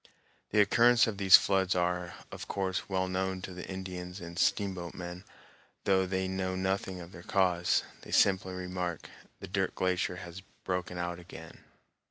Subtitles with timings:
[0.49, 4.95] The occurrence of these floods are, of course, well known to the Indians and steamboat
[4.95, 5.23] men,
[5.83, 7.83] though they know nothing of their cause.
[8.01, 9.11] They simply remark,
[9.41, 11.63] "The Dirt Glacier has broken out again."